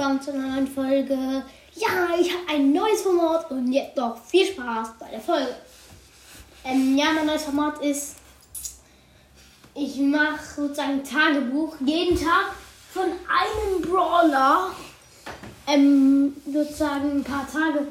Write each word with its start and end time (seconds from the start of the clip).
willkommen 0.00 0.22
zu 0.22 0.32
einer 0.32 0.54
neuen 0.54 0.66
Folge. 0.66 1.14
Ja, 1.74 2.08
ich 2.18 2.32
habe 2.32 2.48
ein 2.48 2.72
neues 2.72 3.02
Format 3.02 3.50
und 3.50 3.70
jetzt 3.70 3.94
noch 3.98 4.16
viel 4.24 4.46
Spaß 4.46 4.92
bei 4.98 5.10
der 5.10 5.20
Folge. 5.20 5.54
Ähm, 6.64 6.96
ja, 6.96 7.12
mein 7.12 7.26
neues 7.26 7.42
Format 7.42 7.84
ist, 7.84 8.16
ich 9.74 9.98
mache 9.98 10.42
sozusagen 10.56 11.04
Tagebuch 11.04 11.76
jeden 11.84 12.18
Tag 12.18 12.54
von 12.94 13.02
einem 13.02 13.82
Brawler. 13.82 14.70
Ähm, 15.66 16.34
sozusagen 16.50 17.18
ein 17.18 17.24
paar 17.24 17.46
Tage 17.46 17.86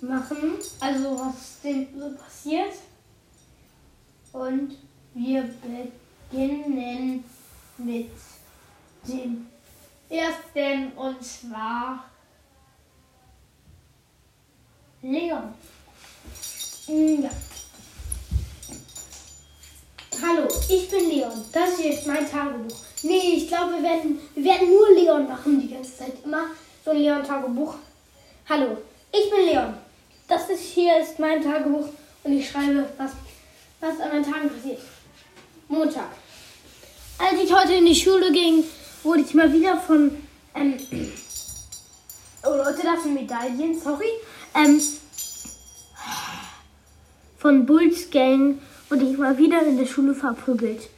machen, 0.00 0.58
also 0.78 1.18
was 1.18 1.60
dem 1.64 1.88
so 1.98 2.10
passiert. 2.10 2.74
Und 4.32 4.76
wir 5.14 5.42
beginnen 6.30 7.24
mit 7.78 8.10
dem 9.02 9.48
ersten 10.10 10.92
und 10.96 11.22
zwar 11.22 12.04
Leon. 15.02 15.54
Mm, 16.88 17.22
Ja. 17.22 17.30
Hallo, 20.20 20.48
ich 20.68 20.90
bin 20.90 21.10
Leon. 21.10 21.44
Das 21.52 21.78
hier 21.78 21.92
ist 21.92 22.06
mein 22.06 22.28
Tagebuch. 22.28 22.76
Nee, 23.02 23.34
ich 23.36 23.46
glaube, 23.48 23.74
wir 23.74 23.82
werden, 23.84 24.18
wir 24.34 24.44
werden 24.44 24.68
nur 24.70 24.90
Leon 24.90 25.28
machen 25.28 25.60
die 25.60 25.72
ganze 25.72 25.96
Zeit. 25.96 26.12
Immer 26.24 26.46
so 26.84 26.90
ein 26.90 26.96
Leon-Tagebuch. 26.96 27.74
Hallo, 28.48 28.78
ich 29.12 29.30
bin 29.30 29.46
Leon. 29.46 29.74
Das 30.26 30.50
ist 30.50 30.60
hier 30.74 30.98
ist 31.00 31.18
mein 31.20 31.42
Tagebuch 31.42 31.88
und 32.24 32.32
ich 32.32 32.50
schreibe, 32.50 32.88
was, 32.98 33.12
was 33.80 34.00
an 34.00 34.08
meinen 34.08 34.24
Tagen 34.24 34.50
passiert. 34.50 34.80
Montag. 35.68 36.10
Als 37.18 37.40
ich 37.40 37.52
heute 37.54 37.74
in 37.74 37.86
die 37.86 37.94
Schule 37.94 38.32
ging, 38.32 38.64
wurde 39.02 39.22
ich 39.22 39.34
mal 39.34 39.52
wieder 39.52 39.76
von. 39.78 40.10
Ähm, 40.54 40.74
oh 42.44 42.50
Leute, 42.56 42.82
das 42.82 43.02
sind 43.02 43.14
Medaillen, 43.14 43.78
sorry. 43.80 44.10
Ähm, 44.54 44.80
von 47.38 47.66
Bulls 47.66 48.10
Gang 48.10 48.60
wurde 48.88 49.04
ich 49.04 49.18
mal 49.18 49.36
wieder 49.38 49.62
in 49.62 49.78
der 49.78 49.86
Schule 49.86 50.14
verprügelt. 50.14 50.88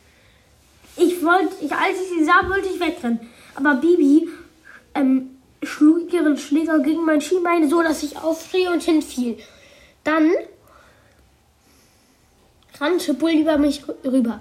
Ich 0.97 1.23
wollte, 1.25 1.55
ich, 1.65 1.73
als 1.73 2.01
ich 2.01 2.09
sie 2.19 2.25
sah, 2.25 2.49
wollte 2.49 2.69
ich 2.69 2.81
wegrennen. 2.81 3.21
Aber 3.55 3.75
Bibi 3.75 4.29
ähm, 4.95 5.37
schlug 5.63 6.13
ihren 6.13 6.39
Schläger 6.39 6.79
gegen 6.81 7.05
mein 7.05 7.21
Schienbein, 7.21 7.69
so 7.69 7.83
dass 7.83 8.03
ich 8.03 8.17
aufschrie 8.17 8.69
und 8.69 8.83
hinfiel. 8.83 9.39
Dann 10.05 10.31
rannte 12.79 13.15
Bull 13.15 13.33
über 13.33 13.59
mich 13.59 13.83
rü- 13.83 14.11
rüber. 14.11 14.41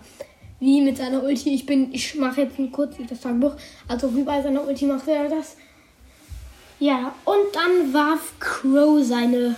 Wie 0.59 0.81
mit 0.81 0.97
seiner 0.97 1.23
Ulti. 1.23 1.53
Ich 1.53 1.65
bin, 1.65 1.93
ich 1.93 2.15
mache 2.15 2.41
jetzt 2.41 2.59
ein 2.59 2.71
kurz 2.71 2.95
das 3.09 3.21
Tagebuch. 3.21 3.55
Also 3.88 4.15
wie 4.15 4.23
bei 4.23 4.41
seiner 4.41 4.67
Ulti 4.67 4.85
macht 4.85 5.07
er 5.07 5.29
das. 5.29 5.55
Ja, 6.79 7.13
und 7.25 7.53
dann 7.53 7.93
warf 7.93 8.33
Crow 8.39 9.03
seine, 9.03 9.55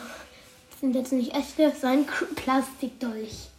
sind 0.80 0.96
jetzt 0.96 1.12
nicht 1.12 1.36
echte, 1.36 1.72
sein 1.80 2.06
Plastikdolch. 2.36 3.50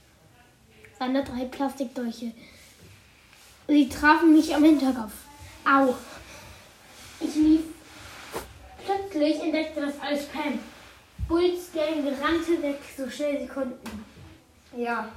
Seine 0.98 1.22
drei 1.22 1.44
Plastikdolche. 1.44 2.32
Sie 3.68 3.88
trafen 3.88 4.32
mich 4.32 4.54
am 4.54 4.64
Hinterkopf. 4.64 5.12
Au. 5.64 5.94
Ich 7.20 7.34
lief. 7.36 7.60
Plötzlich 8.84 9.40
entdeckte 9.40 9.80
das 9.80 9.94
alles 10.00 10.24
Pam. 10.26 10.58
Bulls 11.28 11.72
Gang 11.72 12.04
rannte 12.20 12.60
weg, 12.62 12.80
so 12.96 13.08
schnell 13.08 13.40
sie 13.40 13.46
konnten. 13.46 14.04
Ja. 14.76 15.08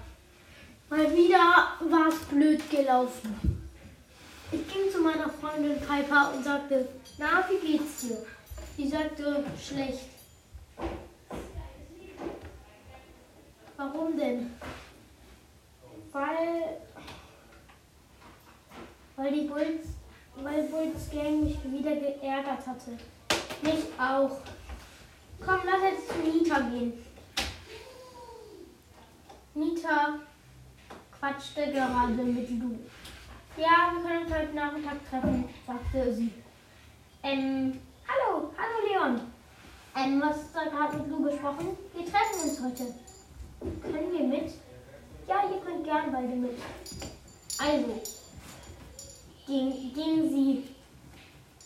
Mal 0.90 1.12
wieder 1.16 1.74
war 1.90 2.08
es 2.10 2.20
blöd 2.26 2.70
gelaufen. 2.70 3.56
Ich 4.52 4.68
ging 4.72 4.92
zu 4.92 5.02
meiner 5.02 5.30
Freundin 5.30 5.80
Piper 5.80 6.32
und 6.36 6.44
sagte, 6.44 6.88
na, 7.18 7.44
wie 7.50 7.66
geht's 7.66 8.02
dir? 8.02 8.18
Sie 8.78 8.88
sagte, 8.88 9.44
schlecht. 9.60 10.10
Warum 13.78 14.16
denn? 14.16 14.52
Weil, 16.12 16.78
weil 19.16 19.32
die 19.34 19.48
Bulls, 19.48 19.88
weil 20.36 20.64
Bulls 20.68 21.10
Gang 21.12 21.44
mich 21.44 21.58
wieder 21.64 21.96
geärgert 21.96 22.68
hatte. 22.68 22.92
Mich 23.64 23.86
auch. 23.98 24.38
Komm, 25.44 25.60
lass 25.66 25.82
jetzt 25.82 26.08
zu 26.08 26.20
Nita 26.20 26.60
gehen. 26.60 26.94
Nita 29.56 30.20
quatschte 31.26 31.72
gerade 31.72 32.14
mit 32.14 32.50
Lu. 32.52 32.78
Ja, 33.58 33.92
wir 33.94 34.04
können 34.04 34.26
uns 34.26 34.36
heute 34.36 34.54
Nachmittag 34.54 35.10
treffen, 35.10 35.46
sagte 35.66 36.14
sie. 36.14 36.32
Ähm, 37.24 37.80
hallo, 38.08 38.52
hallo 38.56 38.88
Leon. 38.88 39.22
Ähm, 39.96 40.22
was 40.22 40.38
ist 40.38 40.56
da 40.56 40.66
gerade 40.66 40.98
mit 40.98 41.10
Lu 41.10 41.24
besprochen? 41.24 41.78
Wir 41.94 42.06
treffen 42.06 42.44
uns 42.44 42.62
heute. 42.62 42.94
Können 43.82 44.12
wir 44.12 44.28
mit? 44.28 44.54
Ja, 45.28 45.44
ihr 45.50 45.62
könnt 45.66 45.84
gern 45.84 46.12
beide 46.12 46.36
mit. 46.36 46.60
Also, 47.58 48.02
ging, 49.48 49.94
ging 49.94 50.30
sie, 50.30 50.64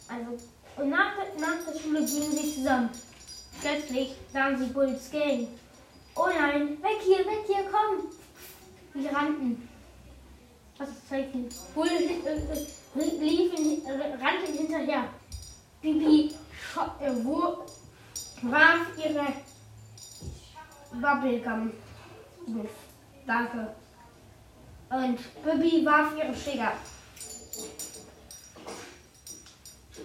also, 0.08 0.38
und 0.78 0.90
nach, 0.90 1.18
nach 1.38 1.66
der 1.68 1.78
Schule 1.78 2.06
gingen 2.06 2.32
sie 2.32 2.56
zusammen. 2.56 2.92
Plötzlich 3.60 4.16
sahen 4.32 4.58
sie 4.58 4.72
Bulls 4.72 5.12
Gang. 5.12 5.48
Oh 6.16 6.28
nein, 6.28 6.82
weg 6.82 7.00
hier, 7.02 7.20
weg 7.20 7.44
hier, 7.46 7.66
komm! 7.70 8.19
Wir 8.94 9.12
rannten. 9.14 9.70
Was 10.78 10.90
ist 10.90 11.10
Zeichen? 11.10 11.50
Bull 11.76 11.88
äh, 11.88 13.00
äh, 13.00 13.20
lief 13.20 13.54
in, 13.58 13.86
äh, 13.86 13.92
rannte 13.92 14.52
hinterher. 14.52 15.10
Bibi 15.82 16.34
äh, 17.00 17.12
wo, 17.24 17.66
warf 18.44 18.88
ihre 18.98 19.28
Bubblegum. 20.92 21.72
Danke. 23.28 23.76
Und 24.90 25.20
Bibi 25.44 25.86
warf 25.86 26.14
ihre 26.18 26.36
Schläger. 26.36 26.74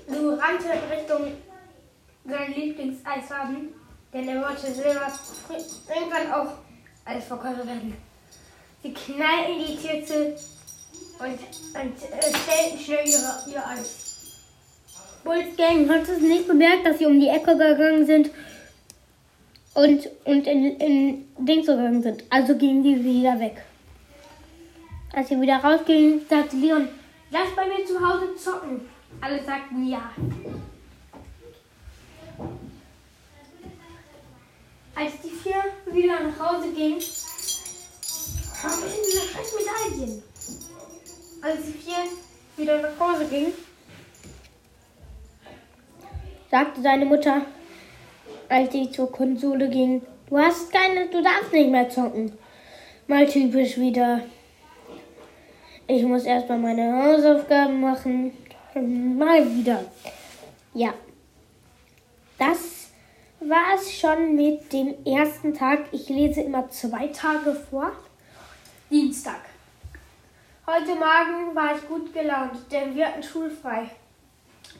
Lou 0.09 0.35
rannte 0.35 0.69
Richtung 0.91 1.33
seinen 2.25 2.55
Lieblingseiswagen, 2.55 3.75
denn 4.13 4.29
er 4.29 4.43
wollte 4.43 4.73
selber 4.73 5.13
irgendwann 5.89 6.33
auch 6.33 6.53
Eisverkäufer 7.05 7.67
werden. 7.67 7.97
Sie 8.85 8.93
knallten 8.93 9.59
die 9.67 9.77
Tür 9.77 10.05
zu 10.05 10.25
und, 11.19 11.39
und 11.39 11.97
äh, 12.03 12.37
stellten 12.37 12.79
schnell 12.79 13.09
ihr 13.51 13.67
Eis. 13.67 14.05
Bulls 15.25 15.57
Gang 15.57 15.89
hat 15.89 16.03
es 16.03 16.21
nicht 16.21 16.47
bemerkt, 16.47 16.87
dass 16.87 16.99
sie 16.99 17.07
um 17.07 17.19
die 17.19 17.29
Ecke 17.29 17.57
gegangen 17.57 18.05
sind 18.05 18.31
und, 19.73 20.07
und 20.27 20.47
in, 20.47 20.77
in 20.77 21.29
Dings 21.39 21.67
gegangen 21.67 22.03
sind. 22.03 22.25
Also 22.29 22.57
gingen 22.57 22.83
die 22.83 23.03
wieder 23.03 23.41
weg. 23.41 23.65
Als 25.15 25.31
sie 25.31 25.41
wieder 25.41 25.57
rausgingen, 25.57 26.21
sagte 26.29 26.57
Leon, 26.57 26.87
lass 27.31 27.57
bei 27.57 27.67
mir 27.67 27.87
zu 27.87 27.99
Hause 27.99 28.37
zocken. 28.37 28.83
Alle 29.23 29.43
sagten 29.43 29.89
ja. 29.89 30.11
Als 34.95 35.13
die 35.23 35.31
vier 35.31 35.65
wieder 35.91 36.21
nach 36.21 36.39
Hause 36.39 36.71
gingen, 36.73 37.01
haben 38.65 38.83
wir 38.83 38.89
diese 39.05 39.21
scheiß 39.21 39.55
Medaillen. 39.59 40.23
Als 41.43 41.61
vier 41.65 41.95
wieder 42.57 42.81
nach 42.81 42.99
Hause 42.99 43.27
gingen, 43.27 43.53
sagte 46.51 46.81
seine 46.81 47.05
Mutter, 47.05 47.43
als 48.49 48.73
sie 48.73 48.91
zur 48.91 49.11
Konsole 49.13 49.69
ging, 49.69 50.03
du 50.29 50.39
hast 50.39 50.73
keine, 50.73 51.09
du 51.09 51.23
darfst 51.23 51.53
nicht 51.53 51.71
mehr 51.71 51.91
zocken. 51.91 52.33
Mal 53.07 53.27
typisch 53.27 53.77
wieder. 53.77 54.21
Ich 55.87 56.03
muss 56.05 56.25
erstmal 56.25 56.59
meine 56.59 57.05
Hausaufgaben 57.05 57.81
machen. 57.81 58.33
Mal 58.75 59.45
wieder. 59.55 59.85
Ja. 60.73 60.95
Das 62.39 62.89
war 63.41 63.75
es 63.77 63.93
schon 63.93 64.35
mit 64.35 64.73
dem 64.73 64.95
ersten 65.05 65.53
Tag. 65.53 65.81
Ich 65.93 66.09
lese 66.09 66.41
immer 66.41 66.71
zwei 66.71 67.09
Tage 67.09 67.55
vor. 67.71 67.93
Dienstag. 68.95 69.41
Heute 70.69 70.95
Morgen 70.95 71.53
war 71.53 71.77
ich 71.77 71.85
gut 71.89 72.15
gelaunt, 72.15 72.53
denn 72.71 72.95
wir 72.95 73.09
hatten 73.09 73.25
schulfrei. 73.25 73.91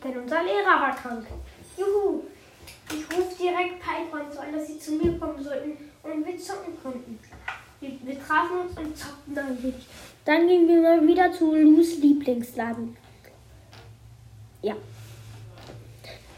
Denn 0.05 0.17
unser 0.17 0.41
Lehrer 0.45 0.83
war 0.83 0.95
krank. 0.95 1.27
Juhu! 1.77 2.23
Ich 2.91 3.17
rufe 3.17 3.35
direkt 3.37 3.83
so 4.33 4.39
an, 4.39 4.53
dass 4.53 4.69
sie 4.69 4.79
zu 4.79 4.93
mir 4.93 5.19
kommen 5.19 5.43
sollten 5.43 5.73
und 6.05 6.25
wir 6.25 6.39
zocken 6.39 6.81
konnten. 6.81 7.19
Wir, 7.81 7.91
wir 8.05 8.25
trafen 8.25 8.59
uns 8.61 8.79
und 8.79 8.97
zockten 8.97 9.35
dann 9.35 9.61
wenig. 9.61 9.85
Dann 10.25 10.47
gingen 10.47 10.69
wir 10.69 10.81
mal 10.81 11.09
wieder 11.09 11.33
zu 11.33 11.53
Lus 11.53 11.99
Lieblingsladen. 11.99 12.97
Ja. 14.63 14.77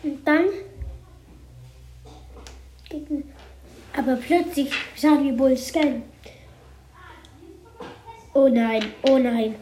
Und 0.02 0.26
dann. 0.26 0.46
Aber 3.94 4.16
plötzlich 4.16 4.72
sahen 4.96 5.24
wir 5.24 5.32
Bulls 5.34 5.70
Gang. 5.70 6.04
Oh 8.36 8.48
nein, 8.48 8.92
oh 9.02 9.16
nein. 9.16 9.56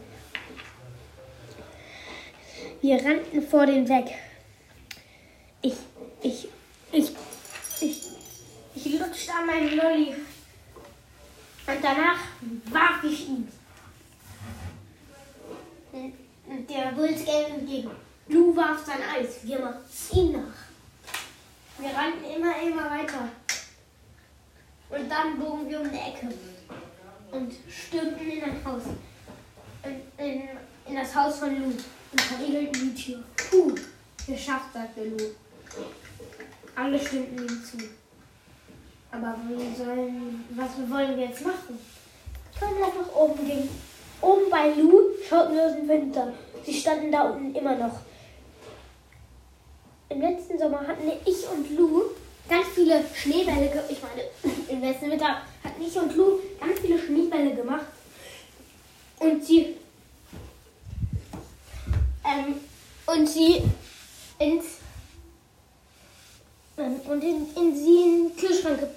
Wir 2.81 2.97
rannten 3.05 3.41
vor 3.47 3.65
den 3.65 3.87
weg. 3.87 4.07
Ich, 5.61 5.75
ich, 6.21 6.49
ich, 6.91 7.11
ich, 7.79 8.01
ich 8.75 8.99
lutschte 8.99 9.31
an 9.31 9.45
meinen 9.45 9.77
Lolli. 9.77 10.07
Und 11.67 11.77
danach 11.81 12.19
warf 12.65 13.01
ich 13.05 13.29
ihn. 13.29 13.47
Der 16.69 16.91
Bulls-Game 16.91 17.59
entgegen. 17.59 17.91
Lou 18.27 18.53
warf 18.57 18.85
sein 18.85 18.99
Eis. 19.15 19.37
Wir 19.43 19.59
machten 19.59 20.17
ihn 20.19 20.31
nach. 20.33 20.57
Wir 21.77 21.97
rannten 21.97 22.25
immer, 22.25 22.61
immer 22.61 22.91
weiter. 22.91 23.29
Und 24.89 25.09
dann 25.09 25.39
bogen 25.39 25.69
wir 25.69 25.79
um 25.79 25.89
die 25.89 25.97
Ecke 25.97 26.27
und 27.35 27.53
stürmten 27.69 28.29
in 28.29 28.43
ein 28.43 28.65
Haus. 28.65 28.83
In, 29.83 30.25
in, 30.25 30.41
in 30.87 30.95
das 30.95 31.15
Haus 31.15 31.37
von 31.37 31.49
Lou 31.49 31.67
und 31.67 32.21
verriegelten 32.21 32.95
die 32.95 33.01
Tür. 33.01 33.23
Puh, 33.35 33.75
geschafft, 34.27 34.73
sagte 34.73 35.03
Lou. 35.03 35.17
Alle 36.75 36.99
stimmten 36.99 37.43
ihm 37.43 37.63
zu. 37.63 37.77
Aber 39.11 39.35
wir 39.47 39.85
sollen, 39.85 40.43
was 40.51 40.69
wollen 40.89 41.17
wir 41.17 41.27
jetzt 41.27 41.45
machen? 41.45 41.79
Können 42.59 42.77
wir 42.77 42.87
nach 42.87 43.15
oben 43.15 43.45
gehen? 43.45 43.69
Oben 44.21 44.49
bei 44.49 44.69
Lou 44.69 45.11
schauten 45.27 45.55
wir 45.55 45.65
aus 45.65 45.75
dem 45.75 45.87
Winter. 45.87 46.33
Sie 46.65 46.73
standen 46.73 47.11
da 47.11 47.29
unten 47.29 47.53
immer 47.53 47.75
noch. 47.75 47.99
Im 50.09 50.21
letzten 50.21 50.57
Sommer 50.57 50.85
hatten 50.87 51.11
ich 51.25 51.47
und 51.49 51.77
Lou 51.77 52.03
ganz 52.49 52.67
viele 52.73 53.03
Schneebälle, 53.13 53.83
ich 53.89 53.97
meine, 54.01 54.23
im 54.69 54.81
letzten 54.81 55.11
Winter 55.11 55.41
hatten 55.63 55.81
ich 55.81 55.95
und 55.97 56.15
Lou 56.15 56.39
ganz 56.59 56.79
viele 56.79 56.99
Schneebälle 56.99 57.55
gemacht. 57.55 57.85
Und 59.19 59.43
sie, 59.43 59.75
ähm, 62.23 62.55
und 63.05 63.27
sie 63.27 63.61
ins, 64.39 64.65
ähm, 66.77 66.99
und 67.07 67.23
in, 67.23 67.47
in 67.55 67.75
sie 67.75 68.01
in 68.01 68.27
den 68.27 68.37
Kühlschrank 68.37 68.79
ge 68.79 68.89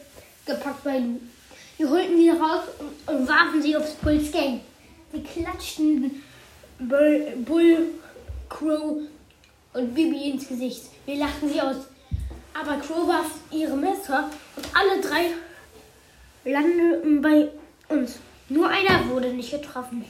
gepackt 0.47 0.83
bei 0.85 0.99
Lou. 0.99 1.21
Wir 1.77 1.91
holten 1.91 2.17
sie 2.17 2.31
raus 2.31 2.65
und, 2.79 3.15
und 3.15 3.29
warfen 3.29 3.63
sie 3.63 3.77
aufs 3.77 3.93
Bulls 3.95 4.33
Gang. 4.33 4.61
Sie 5.13 5.23
klatschten 5.23 6.23
Bull, 6.79 7.37
Bull, 7.45 7.91
Crow 8.49 9.03
und 9.75 9.95
Bibi 9.95 10.31
ins 10.31 10.49
Gesicht. 10.49 10.83
Wir 11.07 11.17
lachten 11.17 11.49
sie 11.49 11.61
aus. 11.61 11.77
Aber 12.61 12.77
Crow 12.79 13.07
warf 13.07 13.31
ihre 13.53 13.77
Messer 13.77 14.31
und 14.57 14.67
alle 14.75 15.01
drei 15.01 15.31
landeten 16.45 17.23
bei 17.23 17.51
uns. 17.89 18.19
Nur 18.49 18.69
einer 18.69 19.09
wurde 19.09 19.33
nicht 19.33 19.51
getroffen, 19.51 20.05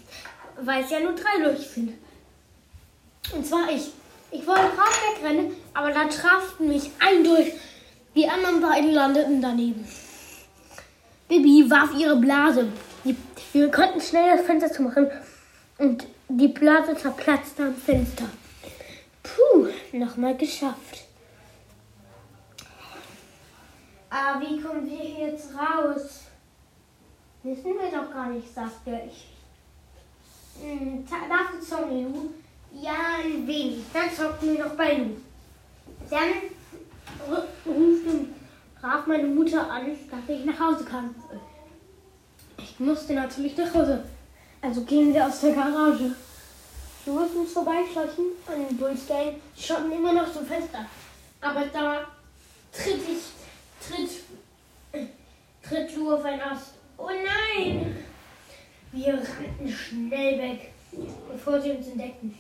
weil 0.61 0.83
es 0.83 0.91
ja 0.91 1.01
nur 1.01 1.15
drei 1.15 1.43
Leute 1.43 1.61
sind. 1.61 1.95
Und 3.35 3.47
zwar 3.47 3.69
ich. 3.71 3.91
Ich 4.31 4.47
wollte 4.47 4.71
gerade 4.75 5.17
wegrennen, 5.17 5.57
aber 5.75 5.91
da 5.91 6.05
trafen 6.05 6.69
mich 6.69 6.91
ein 6.99 7.25
durch. 7.25 7.53
Die 8.15 8.29
anderen 8.29 8.61
beiden 8.61 8.93
landeten 8.93 9.43
daneben. 9.43 9.87
Bibi 11.29 11.71
warf 11.71 11.91
ihre 11.99 12.17
Blase. 12.17 12.69
Die, 13.05 13.17
wir 13.53 13.71
konnten 13.71 14.01
schnell 14.01 14.37
das 14.37 14.47
Fenster 14.47 14.73
zumachen 14.73 15.11
und 15.79 16.07
die 16.29 16.49
Blase 16.49 16.97
zerplatzte 16.97 17.65
am 17.65 17.75
Fenster. 17.75 18.25
Puh, 19.23 19.69
nochmal 19.93 20.37
geschafft. 20.37 21.08
Aber 24.11 24.41
wie 24.41 24.61
kommen 24.61 24.87
wir 24.89 24.99
hier 24.99 25.29
jetzt 25.29 25.51
raus? 25.55 26.23
Wissen 27.43 27.65
wir 27.65 27.91
doch 27.91 28.13
gar 28.13 28.31
nicht, 28.31 28.53
sagte 28.53 29.01
ich. 29.07 29.27
Dafür 31.09 31.61
zocken 31.61 32.13
Lu? 32.13 32.31
Ja, 32.73 33.19
ein 33.23 33.47
wenig. 33.47 33.85
Dann 33.93 34.11
zocken 34.11 34.55
wir 34.55 34.65
noch 34.65 34.75
bei 34.75 34.97
Lu. 34.97 35.11
Dann 36.11 36.33
ruft 37.67 38.07
und 38.07 38.35
traf 38.81 39.07
meine 39.07 39.29
Mutter 39.29 39.71
an, 39.71 39.87
dass 40.11 40.29
ich 40.37 40.45
nach 40.45 40.59
Hause 40.59 40.85
kann. 40.85 41.15
Ich 42.59 42.81
musste 42.81 43.15
natürlich 43.15 43.57
nach 43.57 43.73
Hause. 43.75 44.05
Also 44.61 44.83
gehen 44.83 45.15
wir 45.15 45.27
aus 45.27 45.41
der 45.41 45.55
Garage. 45.55 46.13
Wir 47.05 47.13
mussten 47.13 47.39
uns 47.39 47.53
vorbeischleichen 47.53 48.25
an 48.47 48.67
den 48.67 48.77
Bullsgang. 48.77 49.37
Die 49.57 49.63
schauten 49.63 49.93
immer 49.93 50.13
noch 50.13 50.33
zum 50.33 50.45
Fenster. 50.45 50.85
Aber 51.41 51.65
da 51.67 52.01
tritt 52.73 53.01
ich, 53.09 53.23
tritt, 53.89 54.11
tritt 55.63 55.97
Lu 55.97 56.15
auf 56.15 56.25
ein 56.25 56.41
Ast. 56.41 56.75
Oh 56.97 57.09
nein! 57.09 57.97
Wir 58.93 59.15
rannten 59.15 59.69
schnell 59.69 60.39
weg, 60.39 60.73
bevor 61.31 61.61
sie 61.61 61.73
uns 61.73 61.89
entdeckten. 61.89 62.35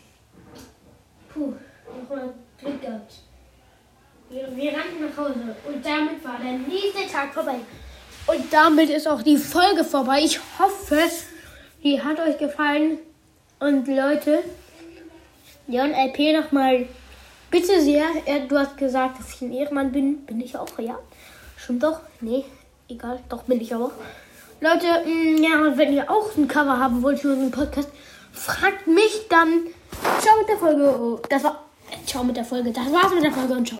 Puh, 1.33 1.53
nochmal 2.00 2.35
Glück 2.59 2.81
gehabt. 2.81 3.15
Wir, 4.31 4.56
wir 4.56 4.73
rannten 4.73 5.06
nach 5.06 5.17
Hause 5.17 5.56
und 5.67 5.85
damit 5.85 6.25
war 6.25 6.39
der 6.39 6.53
nächste 6.53 7.06
Tag 7.11 7.33
vorbei. 7.33 7.56
Und 8.27 8.53
damit 8.53 8.91
ist 8.91 9.09
auch 9.09 9.23
die 9.23 9.39
Folge 9.39 9.85
vorbei. 9.85 10.21
Ich 10.23 10.39
hoffe, 10.59 11.09
die 11.83 12.03
hat 12.03 12.19
euch 12.21 12.37
gefallen. 12.37 12.99
Und 13.59 13.89
Leute, 13.89 14.44
Leon 15.67 15.93
LP 15.93 16.35
nochmal 16.35 16.87
bitte 17.51 17.81
sehr. 17.81 18.06
Du 18.49 18.59
hast 18.59 18.77
gesagt, 18.77 19.19
dass 19.19 19.35
ich 19.35 19.43
ein 19.43 19.53
Ehrenmann 19.53 19.93
bin. 19.93 20.25
Bin 20.27 20.41
ich 20.41 20.56
auch, 20.56 20.79
ja? 20.79 20.99
Stimmt 21.58 21.82
doch? 21.82 22.00
Nee, 22.20 22.44
egal. 22.88 23.19
Doch 23.28 23.43
bin 23.43 23.60
ich 23.60 23.75
auch. 23.75 23.90
Leute, 24.60 24.87
ja, 24.87 25.60
und 25.60 25.76
wenn 25.76 25.93
ihr 25.93 26.10
auch 26.10 26.34
ein 26.37 26.49
Cover 26.49 26.78
haben 26.78 27.02
wollt 27.02 27.19
für 27.19 27.32
unseren 27.32 27.50
Podcast, 27.50 27.88
fragt 28.32 28.87
mich 28.87 29.26
dann. 29.28 29.66
Ciao 30.20 30.38
mit 30.38 30.49
der 30.49 30.56
Folge. 30.56 31.20
Das 31.28 31.44
war. 31.44 31.64
Ciao 32.06 32.25
mit 32.25 32.37
der 32.37 32.44
Folge. 32.44 32.72
Das 32.72 32.90
war's 32.93 33.12
mit 33.14 33.25
der 33.25 33.32
Folge 33.32 33.55
und 33.55 33.66
ciao. 33.69 33.76